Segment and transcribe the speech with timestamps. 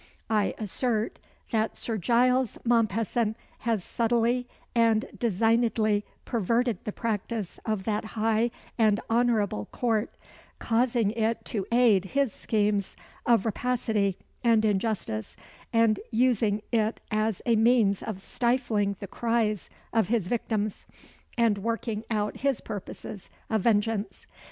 [0.31, 1.19] I assert
[1.51, 8.99] that Sir Giles Mompesson has subtly and designedly perverted the practice of that high and
[9.11, 10.11] honourable Court,
[10.57, 15.35] causing it to aid his schemes of rapacity and injustice,
[15.71, 20.87] and using it as a means of stifling the cries of his victims,
[21.37, 24.25] and working out his purposes of vengeance.